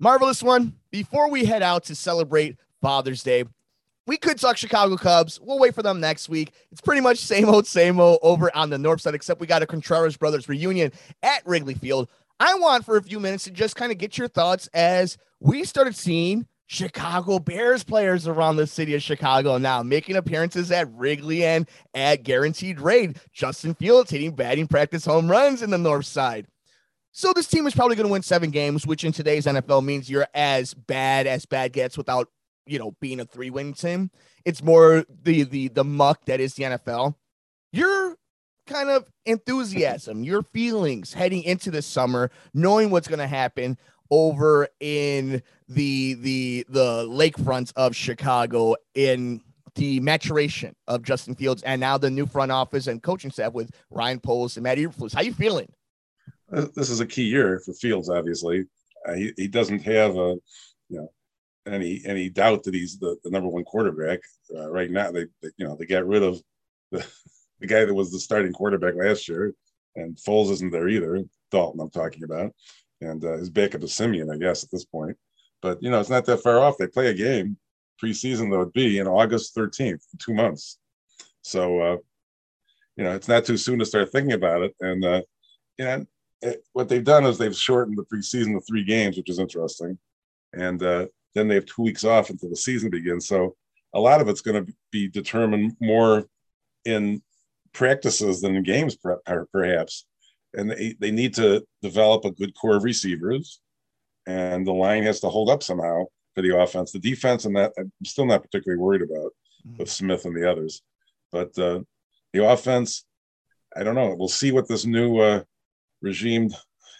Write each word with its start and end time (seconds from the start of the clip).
Marvelous 0.00 0.42
one. 0.42 0.74
Before 0.90 1.28
we 1.28 1.44
head 1.44 1.62
out 1.62 1.84
to 1.84 1.94
celebrate 1.94 2.56
Father's 2.80 3.22
Day, 3.22 3.44
we 4.06 4.16
could 4.16 4.38
talk 4.38 4.56
Chicago 4.56 4.96
Cubs. 4.96 5.40
We'll 5.40 5.58
wait 5.58 5.74
for 5.74 5.82
them 5.82 6.00
next 6.00 6.28
week. 6.28 6.52
It's 6.70 6.80
pretty 6.80 7.00
much 7.00 7.18
same 7.18 7.48
old, 7.48 7.66
same 7.66 7.98
old 7.98 8.20
over 8.22 8.54
on 8.56 8.70
the 8.70 8.78
north 8.78 9.00
side, 9.00 9.14
except 9.14 9.40
we 9.40 9.46
got 9.46 9.62
a 9.62 9.66
Contreras 9.66 10.16
Brothers 10.16 10.48
reunion 10.48 10.92
at 11.22 11.46
Wrigley 11.46 11.74
Field. 11.74 12.08
I 12.40 12.54
want 12.54 12.84
for 12.84 12.96
a 12.96 13.02
few 13.02 13.18
minutes 13.18 13.44
to 13.44 13.50
just 13.50 13.74
kind 13.74 13.90
of 13.90 13.98
get 13.98 14.16
your 14.16 14.28
thoughts 14.28 14.68
as 14.72 15.18
we 15.40 15.64
started 15.64 15.96
seeing 15.96 16.46
Chicago 16.66 17.38
Bears 17.40 17.82
players 17.82 18.28
around 18.28 18.56
the 18.56 18.66
city 18.66 18.94
of 18.94 19.02
Chicago 19.02 19.58
now 19.58 19.82
making 19.82 20.16
appearances 20.16 20.70
at 20.70 20.88
Wrigley 20.92 21.44
and 21.44 21.68
at 21.94 22.22
Guaranteed 22.22 22.80
Rate. 22.80 23.16
Justin 23.32 23.74
Fields 23.74 24.10
hitting 24.10 24.32
batting 24.32 24.68
practice 24.68 25.04
home 25.04 25.28
runs 25.28 25.62
in 25.62 25.70
the 25.70 25.78
north 25.78 26.06
side. 26.06 26.46
So 27.18 27.32
this 27.32 27.48
team 27.48 27.66
is 27.66 27.74
probably 27.74 27.96
going 27.96 28.06
to 28.06 28.12
win 28.12 28.22
seven 28.22 28.52
games, 28.52 28.86
which 28.86 29.02
in 29.02 29.10
today's 29.10 29.44
NFL 29.44 29.84
means 29.84 30.08
you're 30.08 30.28
as 30.34 30.72
bad 30.72 31.26
as 31.26 31.46
bad 31.46 31.72
gets 31.72 31.98
without, 31.98 32.28
you 32.64 32.78
know, 32.78 32.94
being 33.00 33.18
a 33.18 33.24
three-win 33.24 33.72
team. 33.72 34.12
It's 34.44 34.62
more 34.62 35.04
the 35.24 35.42
the 35.42 35.66
the 35.66 35.82
muck 35.82 36.26
that 36.26 36.38
is 36.38 36.54
the 36.54 36.62
NFL. 36.62 37.16
Your 37.72 38.14
kind 38.68 38.88
of 38.88 39.10
enthusiasm, 39.26 40.22
your 40.22 40.44
feelings 40.44 41.12
heading 41.12 41.42
into 41.42 41.72
the 41.72 41.82
summer, 41.82 42.30
knowing 42.54 42.90
what's 42.90 43.08
going 43.08 43.18
to 43.18 43.26
happen 43.26 43.78
over 44.12 44.68
in 44.78 45.42
the 45.68 46.14
the 46.14 46.66
the 46.68 47.04
lakefront 47.08 47.72
of 47.74 47.96
Chicago 47.96 48.76
in 48.94 49.40
the 49.74 49.98
maturation 49.98 50.76
of 50.86 51.02
Justin 51.02 51.34
Fields 51.34 51.64
and 51.64 51.80
now 51.80 51.98
the 51.98 52.10
new 52.10 52.26
front 52.26 52.52
office 52.52 52.86
and 52.86 53.02
coaching 53.02 53.32
staff 53.32 53.54
with 53.54 53.72
Ryan 53.90 54.20
Poles 54.20 54.56
and 54.56 54.62
Matt 54.62 54.78
Eberflus. 54.78 55.12
How 55.12 55.22
you 55.22 55.34
feeling? 55.34 55.68
This 56.50 56.90
is 56.90 57.00
a 57.00 57.06
key 57.06 57.24
year 57.24 57.60
for 57.64 57.74
Fields. 57.74 58.08
Obviously, 58.08 58.64
uh, 59.06 59.14
he, 59.14 59.32
he 59.36 59.48
doesn't 59.48 59.82
have 59.82 60.16
a 60.16 60.36
you 60.88 60.98
know 60.98 61.12
any 61.66 62.02
any 62.04 62.30
doubt 62.30 62.64
that 62.64 62.74
he's 62.74 62.98
the, 62.98 63.16
the 63.24 63.30
number 63.30 63.48
one 63.48 63.64
quarterback 63.64 64.20
uh, 64.54 64.70
right 64.70 64.90
now. 64.90 65.10
They, 65.10 65.26
they, 65.42 65.50
you 65.56 65.66
know 65.66 65.76
they 65.76 65.86
got 65.86 66.06
rid 66.06 66.22
of 66.22 66.40
the, 66.90 67.06
the 67.60 67.66
guy 67.66 67.84
that 67.84 67.94
was 67.94 68.10
the 68.10 68.18
starting 68.18 68.52
quarterback 68.52 68.94
last 68.94 69.28
year, 69.28 69.54
and 69.96 70.16
Foles 70.16 70.50
isn't 70.52 70.70
there 70.70 70.88
either. 70.88 71.22
Dalton, 71.50 71.80
I'm 71.80 71.90
talking 71.90 72.24
about, 72.24 72.52
and 73.00 73.24
uh, 73.24 73.36
his 73.36 73.50
backup 73.50 73.82
is 73.82 73.94
Siemian, 73.94 74.30
I 74.30 74.36
guess, 74.36 74.64
at 74.64 74.70
this 74.70 74.84
point. 74.84 75.16
But 75.60 75.82
you 75.82 75.90
know 75.90 76.00
it's 76.00 76.10
not 76.10 76.24
that 76.26 76.42
far 76.42 76.58
off. 76.60 76.78
They 76.78 76.86
play 76.86 77.08
a 77.08 77.14
game 77.14 77.56
preseason 78.02 78.50
though 78.50 78.60
it'd 78.60 78.72
be 78.72 78.98
in 78.98 79.08
August 79.08 79.56
13th, 79.56 80.02
two 80.18 80.32
months. 80.32 80.78
So 81.42 81.80
uh, 81.80 81.96
you 82.96 83.04
know 83.04 83.14
it's 83.14 83.28
not 83.28 83.44
too 83.44 83.56
soon 83.56 83.78
to 83.80 83.84
start 83.84 84.10
thinking 84.10 84.32
about 84.32 84.62
it, 84.62 84.74
and 84.80 85.04
uh, 85.04 85.22
you 85.78 85.84
know 85.84 86.06
it, 86.42 86.64
what 86.72 86.88
they've 86.88 87.04
done 87.04 87.24
is 87.24 87.38
they've 87.38 87.54
shortened 87.54 87.98
the 87.98 88.04
preseason 88.04 88.54
to 88.54 88.60
three 88.60 88.84
games, 88.84 89.16
which 89.16 89.30
is 89.30 89.38
interesting, 89.38 89.98
and 90.52 90.82
uh, 90.82 91.06
then 91.34 91.48
they 91.48 91.54
have 91.54 91.66
two 91.66 91.82
weeks 91.82 92.04
off 92.04 92.30
until 92.30 92.50
the 92.50 92.56
season 92.56 92.90
begins. 92.90 93.26
So 93.26 93.56
a 93.94 94.00
lot 94.00 94.20
of 94.20 94.28
it's 94.28 94.40
going 94.40 94.64
to 94.64 94.72
be 94.90 95.08
determined 95.08 95.76
more 95.80 96.26
in 96.84 97.22
practices 97.72 98.40
than 98.40 98.56
in 98.56 98.62
games, 98.62 98.96
perhaps. 99.52 100.06
And 100.54 100.70
they, 100.70 100.94
they 100.98 101.10
need 101.10 101.34
to 101.34 101.64
develop 101.82 102.24
a 102.24 102.30
good 102.30 102.54
core 102.54 102.76
of 102.76 102.84
receivers, 102.84 103.60
and 104.26 104.66
the 104.66 104.72
line 104.72 105.02
has 105.02 105.20
to 105.20 105.28
hold 105.28 105.50
up 105.50 105.62
somehow 105.62 106.04
for 106.34 106.42
the 106.42 106.56
offense. 106.56 106.92
The 106.92 106.98
defense, 106.98 107.44
and 107.44 107.56
that 107.56 107.72
I'm 107.78 107.92
still 108.04 108.26
not 108.26 108.42
particularly 108.42 108.80
worried 108.80 109.02
about 109.02 109.32
mm-hmm. 109.66 109.76
with 109.78 109.90
Smith 109.90 110.24
and 110.24 110.34
the 110.34 110.50
others, 110.50 110.82
but 111.30 111.56
uh, 111.58 111.80
the 112.32 112.46
offense, 112.46 113.04
I 113.76 113.82
don't 113.84 113.94
know. 113.94 114.14
We'll 114.18 114.28
see 114.28 114.52
what 114.52 114.68
this 114.68 114.86
new 114.86 115.18
uh, 115.18 115.42
regime 116.00 116.50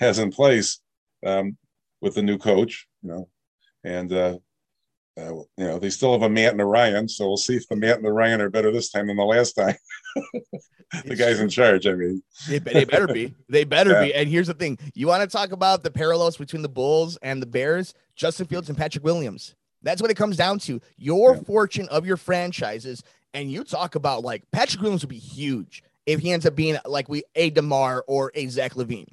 has 0.00 0.18
in 0.18 0.30
place 0.30 0.80
um, 1.24 1.56
with 2.00 2.14
the 2.14 2.22
new 2.22 2.38
coach, 2.38 2.86
you 3.02 3.08
know, 3.10 3.28
and 3.84 4.12
uh, 4.12 4.38
uh, 5.18 5.32
you 5.32 5.46
know 5.58 5.78
they 5.78 5.90
still 5.90 6.12
have 6.12 6.22
a 6.22 6.28
Matt 6.28 6.52
and 6.52 6.60
a 6.60 6.64
Ryan, 6.64 7.08
so 7.08 7.26
we'll 7.26 7.36
see 7.36 7.56
if 7.56 7.66
the 7.68 7.76
Matt 7.76 7.96
and 7.96 8.04
the 8.04 8.12
Ryan 8.12 8.40
are 8.40 8.50
better 8.50 8.70
this 8.70 8.90
time 8.90 9.06
than 9.06 9.16
the 9.16 9.24
last 9.24 9.52
time. 9.52 9.76
the 11.04 11.16
guy's 11.16 11.40
in 11.40 11.48
charge. 11.48 11.86
I 11.86 11.94
mean, 11.94 12.22
they, 12.48 12.58
they 12.58 12.84
better 12.84 13.06
be. 13.06 13.34
They 13.48 13.64
better 13.64 13.92
yeah. 13.92 14.04
be. 14.04 14.14
And 14.14 14.28
here's 14.28 14.46
the 14.46 14.54
thing: 14.54 14.78
you 14.94 15.06
want 15.06 15.22
to 15.22 15.28
talk 15.28 15.52
about 15.52 15.82
the 15.82 15.90
parallels 15.90 16.36
between 16.36 16.62
the 16.62 16.68
Bulls 16.68 17.18
and 17.22 17.40
the 17.40 17.46
Bears? 17.46 17.94
Justin 18.14 18.46
Fields 18.46 18.68
and 18.68 18.78
Patrick 18.78 19.04
Williams. 19.04 19.54
That's 19.82 20.00
what 20.00 20.10
it 20.10 20.16
comes 20.16 20.36
down 20.36 20.58
to. 20.60 20.80
Your 20.96 21.34
yeah. 21.34 21.42
fortune 21.42 21.88
of 21.88 22.06
your 22.06 22.16
franchises, 22.16 23.02
and 23.34 23.50
you 23.50 23.64
talk 23.64 23.94
about 23.94 24.22
like 24.22 24.42
Patrick 24.52 24.82
Williams 24.82 25.02
would 25.02 25.10
be 25.10 25.18
huge 25.18 25.82
if 26.06 26.20
he 26.20 26.32
ends 26.32 26.46
up 26.46 26.54
being 26.54 26.78
like 26.86 27.08
we 27.08 27.24
a 27.34 27.50
DeMar 27.50 28.04
or 28.06 28.32
a 28.34 28.46
Zach 28.46 28.74
LaVine. 28.74 29.08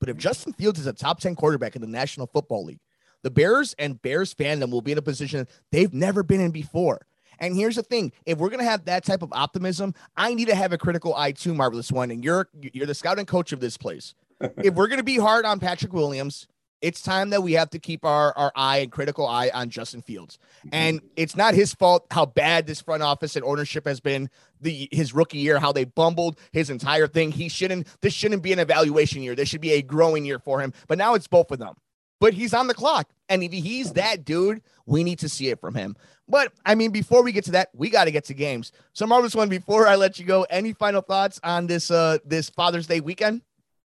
But 0.00 0.08
if 0.08 0.16
mm-hmm. 0.16 0.20
Justin 0.20 0.52
Fields 0.54 0.80
is 0.80 0.86
a 0.86 0.92
top 0.92 1.20
10 1.20 1.36
quarterback 1.36 1.76
in 1.76 1.82
the 1.82 1.88
National 1.88 2.26
Football 2.26 2.64
League, 2.64 2.80
the 3.22 3.30
Bears 3.30 3.74
and 3.78 4.00
Bears 4.00 4.34
fandom 4.34 4.70
will 4.70 4.80
be 4.80 4.92
in 4.92 4.98
a 4.98 5.02
position 5.02 5.46
they've 5.72 5.92
never 5.92 6.22
been 6.22 6.40
in 6.40 6.50
before. 6.50 7.06
And 7.40 7.54
here's 7.54 7.76
the 7.76 7.82
thing: 7.82 8.12
if 8.26 8.38
we're 8.38 8.50
gonna 8.50 8.64
have 8.64 8.84
that 8.86 9.04
type 9.04 9.22
of 9.22 9.32
optimism, 9.32 9.94
I 10.16 10.34
need 10.34 10.48
to 10.48 10.54
have 10.54 10.72
a 10.72 10.78
critical 10.78 11.14
eye 11.14 11.32
too, 11.32 11.54
marvelous 11.54 11.92
one. 11.92 12.10
And 12.10 12.24
you're 12.24 12.48
you're 12.60 12.86
the 12.86 12.94
scouting 12.94 13.26
coach 13.26 13.52
of 13.52 13.60
this 13.60 13.76
place. 13.76 14.14
if 14.40 14.74
we're 14.74 14.88
gonna 14.88 15.02
be 15.02 15.18
hard 15.18 15.44
on 15.44 15.60
Patrick 15.60 15.92
Williams, 15.92 16.48
it's 16.80 17.02
time 17.02 17.30
that 17.30 17.42
we 17.42 17.52
have 17.52 17.70
to 17.70 17.78
keep 17.78 18.04
our, 18.04 18.36
our 18.36 18.52
eye 18.54 18.78
and 18.78 18.92
critical 18.92 19.26
eye 19.26 19.50
on 19.52 19.70
Justin 19.70 20.02
Fields. 20.02 20.38
And 20.72 20.98
mm-hmm. 20.98 21.06
it's 21.16 21.36
not 21.36 21.54
his 21.54 21.74
fault 21.74 22.06
how 22.10 22.26
bad 22.26 22.66
this 22.66 22.80
front 22.80 23.02
office 23.02 23.36
and 23.36 23.44
ownership 23.44 23.86
has 23.86 24.00
been 24.00 24.30
the 24.60 24.88
his 24.92 25.14
rookie 25.14 25.38
year, 25.38 25.58
how 25.58 25.72
they 25.72 25.84
bumbled 25.84 26.38
his 26.52 26.70
entire 26.70 27.06
thing. 27.06 27.30
He 27.32 27.48
shouldn't 27.48 27.86
this 28.00 28.12
shouldn't 28.12 28.42
be 28.42 28.52
an 28.52 28.58
evaluation 28.58 29.22
year. 29.22 29.34
This 29.34 29.48
should 29.48 29.60
be 29.60 29.72
a 29.72 29.82
growing 29.82 30.24
year 30.24 30.38
for 30.38 30.60
him. 30.60 30.72
But 30.86 30.98
now 30.98 31.14
it's 31.14 31.28
both 31.28 31.50
of 31.50 31.58
them. 31.58 31.74
But 32.20 32.34
he's 32.34 32.52
on 32.52 32.66
the 32.66 32.74
clock. 32.74 33.08
And 33.28 33.42
if 33.42 33.52
he's 33.52 33.92
that 33.92 34.24
dude, 34.24 34.62
we 34.86 35.04
need 35.04 35.20
to 35.20 35.28
see 35.28 35.48
it 35.48 35.60
from 35.60 35.74
him. 35.74 35.96
But 36.28 36.52
I 36.66 36.74
mean, 36.74 36.90
before 36.90 37.22
we 37.22 37.32
get 37.32 37.44
to 37.44 37.52
that, 37.52 37.68
we 37.74 37.90
got 37.90 38.04
to 38.04 38.10
get 38.10 38.24
to 38.24 38.34
games. 38.34 38.72
So 38.92 39.06
Marvelous 39.06 39.34
one, 39.34 39.48
before 39.48 39.86
I 39.86 39.96
let 39.96 40.18
you 40.18 40.24
go, 40.24 40.44
any 40.50 40.72
final 40.72 41.00
thoughts 41.00 41.40
on 41.42 41.66
this 41.66 41.90
uh 41.90 42.18
this 42.24 42.50
Father's 42.50 42.86
Day 42.86 43.00
weekend? 43.00 43.42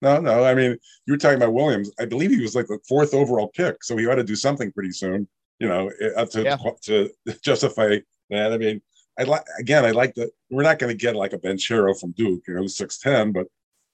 No, 0.00 0.20
no. 0.20 0.44
I 0.44 0.54
mean, 0.54 0.76
you 1.06 1.12
were 1.12 1.18
talking 1.18 1.36
about 1.36 1.52
Williams. 1.52 1.90
I 2.00 2.06
believe 2.06 2.30
he 2.30 2.42
was 2.42 2.56
like 2.56 2.66
the 2.66 2.78
fourth 2.88 3.14
overall 3.14 3.48
pick, 3.54 3.84
so 3.84 3.96
he 3.96 4.06
ought 4.06 4.16
to 4.16 4.24
do 4.24 4.34
something 4.34 4.72
pretty 4.72 4.90
soon. 4.90 5.28
You 5.60 5.68
know, 5.68 5.90
uh, 6.16 6.26
to 6.26 6.42
yeah. 6.42 6.56
to 6.82 7.10
justify 7.42 8.00
that. 8.30 8.52
I 8.52 8.58
mean, 8.58 8.82
I 9.18 9.24
like 9.24 9.44
again. 9.58 9.84
I 9.84 9.90
like 9.90 10.14
that 10.14 10.30
we're 10.50 10.62
not 10.62 10.78
going 10.78 10.96
to 10.96 11.00
get 11.00 11.16
like 11.16 11.32
a 11.32 11.38
Banchero 11.38 11.98
from 11.98 12.12
Duke, 12.12 12.42
you 12.48 12.54
know, 12.54 12.66
six 12.66 12.98
ten, 12.98 13.32
but 13.32 13.46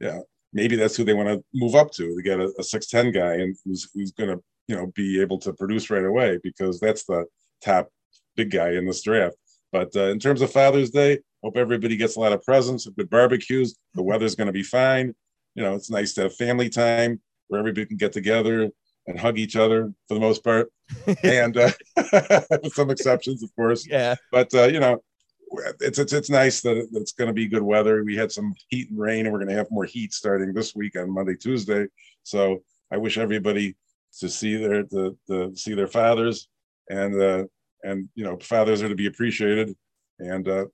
yeah, 0.00 0.20
maybe 0.52 0.76
that's 0.76 0.96
who 0.96 1.04
they 1.04 1.14
want 1.14 1.28
to 1.28 1.44
move 1.54 1.74
up 1.74 1.92
to. 1.92 2.14
to 2.16 2.22
get 2.22 2.40
a, 2.40 2.52
a 2.58 2.62
six 2.62 2.86
ten 2.86 3.12
guy 3.12 3.34
and 3.34 3.56
who's 3.64 3.88
who's 3.94 4.12
going 4.12 4.30
to 4.30 4.42
you 4.68 4.76
know 4.76 4.86
be 4.94 5.20
able 5.20 5.38
to 5.40 5.52
produce 5.52 5.90
right 5.90 6.04
away 6.04 6.38
because 6.42 6.80
that's 6.80 7.04
the 7.04 7.24
top 7.62 7.88
big 8.36 8.50
guy 8.50 8.72
in 8.72 8.86
this 8.86 9.02
draft. 9.02 9.36
But 9.72 9.94
uh, 9.96 10.06
in 10.06 10.18
terms 10.18 10.42
of 10.42 10.52
Father's 10.52 10.90
Day, 10.90 11.20
hope 11.42 11.56
everybody 11.56 11.96
gets 11.96 12.16
a 12.16 12.20
lot 12.20 12.32
of 12.32 12.42
presents, 12.42 12.88
good 12.88 13.10
barbecues. 13.10 13.76
The 13.94 14.02
weather's 14.02 14.34
going 14.34 14.46
to 14.46 14.52
be 14.52 14.62
fine 14.62 15.14
you 15.54 15.62
know, 15.62 15.74
it's 15.74 15.90
nice 15.90 16.14
to 16.14 16.22
have 16.22 16.36
family 16.36 16.68
time 16.68 17.20
where 17.48 17.60
everybody 17.60 17.86
can 17.86 17.96
get 17.96 18.12
together 18.12 18.70
and 19.06 19.18
hug 19.18 19.38
each 19.38 19.56
other 19.56 19.92
for 20.08 20.14
the 20.14 20.20
most 20.20 20.42
part, 20.42 20.70
and 21.22 21.56
uh, 21.56 21.70
with 21.96 22.72
some 22.74 22.90
exceptions, 22.90 23.42
of 23.42 23.54
course. 23.56 23.86
Yeah. 23.86 24.14
But 24.32 24.54
uh, 24.54 24.64
you 24.64 24.80
know, 24.80 25.02
it's 25.80 25.98
it's 25.98 26.12
it's 26.12 26.30
nice 26.30 26.60
that 26.62 26.88
it's 26.92 27.12
going 27.12 27.28
to 27.28 27.34
be 27.34 27.46
good 27.46 27.62
weather. 27.62 28.04
We 28.04 28.16
had 28.16 28.32
some 28.32 28.54
heat 28.68 28.90
and 28.90 28.98
rain, 28.98 29.26
and 29.26 29.32
we're 29.32 29.40
going 29.40 29.50
to 29.50 29.56
have 29.56 29.70
more 29.70 29.84
heat 29.84 30.12
starting 30.12 30.52
this 30.52 30.74
week 30.74 30.98
on 30.98 31.12
Monday, 31.12 31.36
Tuesday. 31.36 31.86
So 32.22 32.62
I 32.90 32.96
wish 32.96 33.18
everybody 33.18 33.76
to 34.20 34.28
see 34.28 34.56
their 34.56 34.84
the 34.84 35.16
the 35.28 35.52
see 35.54 35.74
their 35.74 35.88
fathers, 35.88 36.48
and 36.88 37.20
uh, 37.20 37.44
and 37.82 38.08
you 38.14 38.24
know, 38.24 38.38
fathers 38.38 38.82
are 38.82 38.88
to 38.88 38.94
be 38.94 39.06
appreciated, 39.06 39.74
and 40.18 40.48
uh, 40.48 40.66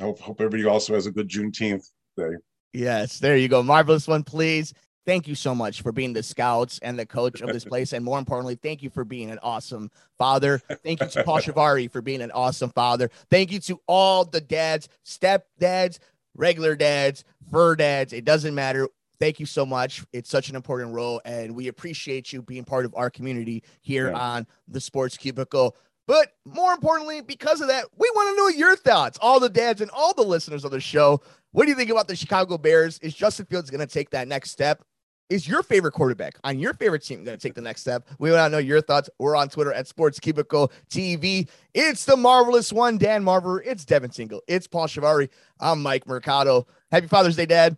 hope 0.00 0.20
hope 0.20 0.40
everybody 0.40 0.68
also 0.68 0.94
has 0.94 1.06
a 1.06 1.12
good 1.12 1.28
Juneteenth 1.28 1.86
day. 2.16 2.32
Yes, 2.72 3.18
there 3.18 3.36
you 3.36 3.48
go. 3.48 3.62
Marvelous 3.62 4.06
one, 4.06 4.22
please. 4.22 4.74
Thank 5.06 5.28
you 5.28 5.36
so 5.36 5.54
much 5.54 5.82
for 5.82 5.92
being 5.92 6.12
the 6.12 6.22
scouts 6.22 6.80
and 6.80 6.98
the 6.98 7.06
coach 7.06 7.40
of 7.40 7.52
this 7.52 7.64
place. 7.64 7.92
And 7.92 8.04
more 8.04 8.18
importantly, 8.18 8.56
thank 8.56 8.82
you 8.82 8.90
for 8.90 9.04
being 9.04 9.30
an 9.30 9.38
awesome 9.40 9.90
father. 10.18 10.58
Thank 10.82 11.00
you 11.00 11.06
to 11.06 11.22
Paul 11.22 11.38
Shivari 11.40 11.90
for 11.90 12.02
being 12.02 12.20
an 12.20 12.32
awesome 12.32 12.70
father. 12.70 13.08
Thank 13.30 13.52
you 13.52 13.60
to 13.60 13.80
all 13.86 14.24
the 14.24 14.40
dads, 14.40 14.88
step 15.04 15.46
dads, 15.60 16.00
regular 16.34 16.74
dads, 16.74 17.22
fur 17.50 17.76
dads. 17.76 18.12
It 18.12 18.24
doesn't 18.24 18.54
matter. 18.54 18.88
Thank 19.18 19.40
you 19.40 19.46
so 19.46 19.64
much. 19.64 20.04
It's 20.12 20.28
such 20.28 20.50
an 20.50 20.56
important 20.56 20.92
role, 20.92 21.22
and 21.24 21.54
we 21.54 21.68
appreciate 21.68 22.32
you 22.32 22.42
being 22.42 22.64
part 22.64 22.84
of 22.84 22.94
our 22.94 23.08
community 23.08 23.62
here 23.80 24.10
yeah. 24.10 24.18
on 24.18 24.46
the 24.68 24.80
Sports 24.80 25.16
Cubicle. 25.16 25.74
But 26.06 26.34
more 26.44 26.72
importantly, 26.72 27.20
because 27.20 27.60
of 27.60 27.68
that, 27.68 27.86
we 27.96 28.10
want 28.14 28.30
to 28.30 28.36
know 28.36 28.48
your 28.48 28.76
thoughts, 28.76 29.18
all 29.22 29.40
the 29.40 29.48
dads 29.48 29.80
and 29.80 29.90
all 29.90 30.12
the 30.12 30.22
listeners 30.22 30.64
of 30.64 30.70
the 30.70 30.80
show. 30.80 31.22
What 31.52 31.64
do 31.64 31.70
you 31.70 31.76
think 31.76 31.90
about 31.90 32.08
the 32.08 32.14
Chicago 32.14 32.58
Bears? 32.58 32.98
Is 32.98 33.14
Justin 33.14 33.46
Fields 33.46 33.70
going 33.70 33.80
to 33.80 33.92
take 33.92 34.10
that 34.10 34.28
next 34.28 34.50
step? 34.50 34.84
Is 35.28 35.48
your 35.48 35.64
favorite 35.64 35.92
quarterback 35.92 36.38
on 36.44 36.60
your 36.60 36.72
favorite 36.74 37.02
team 37.02 37.24
going 37.24 37.36
to 37.36 37.42
take 37.42 37.54
the 37.54 37.60
next 37.60 37.80
step? 37.80 38.06
We 38.20 38.30
want 38.30 38.46
to 38.46 38.50
know 38.50 38.58
your 38.58 38.80
thoughts. 38.80 39.10
We're 39.18 39.34
on 39.34 39.48
Twitter 39.48 39.72
at 39.72 39.88
Sports 39.88 40.20
Cubicle 40.20 40.70
TV. 40.88 41.48
It's 41.74 42.04
the 42.04 42.16
marvelous 42.16 42.72
one, 42.72 42.96
Dan 42.96 43.24
Marver. 43.24 43.60
It's 43.64 43.84
Devin 43.84 44.10
Tingle. 44.10 44.40
It's 44.46 44.68
Paul 44.68 44.86
Shivari. 44.86 45.28
I'm 45.58 45.82
Mike 45.82 46.06
Mercado. 46.06 46.68
Happy 46.92 47.08
Father's 47.08 47.34
Day, 47.34 47.46
Dad. 47.46 47.76